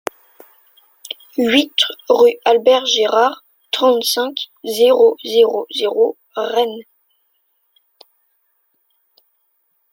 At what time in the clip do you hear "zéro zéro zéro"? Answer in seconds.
4.65-6.17